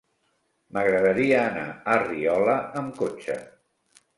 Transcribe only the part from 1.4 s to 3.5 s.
anar a Riola amb cotxe.